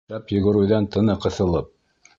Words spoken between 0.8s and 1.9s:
тыны ҡыҫылып: